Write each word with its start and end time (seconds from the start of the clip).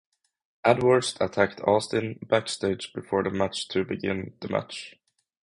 Edwards 0.65 1.15
attacked 1.21 1.61
Austin 1.61 2.17
backstage 2.23 2.91
before 2.91 3.21
the 3.21 3.29
match 3.29 3.67
to 3.67 3.85
begin 3.85 4.33
the 4.41 4.47
match. 4.49 4.95